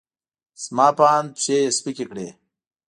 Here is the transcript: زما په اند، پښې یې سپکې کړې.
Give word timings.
زما 0.63 0.87
په 0.97 1.05
اند، 1.15 1.29
پښې 1.35 1.55
یې 1.63 1.73
سپکې 1.77 2.05
کړې. 2.09 2.27